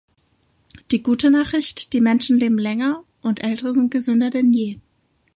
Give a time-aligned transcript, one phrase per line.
[0.89, 4.79] Die gute Nachricht: Die Menschen leben länger, und Ältere sind gesünder denn je.